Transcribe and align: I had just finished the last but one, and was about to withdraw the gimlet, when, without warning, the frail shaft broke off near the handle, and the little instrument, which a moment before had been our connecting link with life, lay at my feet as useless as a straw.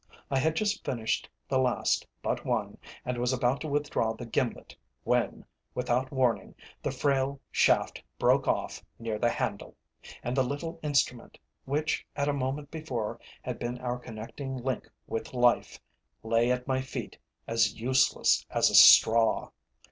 I 0.31 0.39
had 0.39 0.55
just 0.55 0.83
finished 0.83 1.29
the 1.47 1.59
last 1.59 2.07
but 2.23 2.43
one, 2.43 2.79
and 3.05 3.19
was 3.19 3.31
about 3.33 3.61
to 3.61 3.67
withdraw 3.67 4.13
the 4.13 4.25
gimlet, 4.25 4.75
when, 5.03 5.45
without 5.75 6.11
warning, 6.11 6.55
the 6.81 6.89
frail 6.89 7.39
shaft 7.51 8.01
broke 8.17 8.47
off 8.47 8.83
near 8.97 9.19
the 9.19 9.29
handle, 9.29 9.75
and 10.23 10.35
the 10.35 10.41
little 10.41 10.79
instrument, 10.81 11.37
which 11.65 12.03
a 12.15 12.33
moment 12.33 12.71
before 12.71 13.19
had 13.43 13.59
been 13.59 13.77
our 13.77 13.99
connecting 13.99 14.57
link 14.57 14.89
with 15.05 15.35
life, 15.35 15.79
lay 16.23 16.49
at 16.51 16.65
my 16.65 16.81
feet 16.81 17.19
as 17.47 17.79
useless 17.79 18.43
as 18.49 18.71
a 18.71 18.75
straw. 18.75 19.51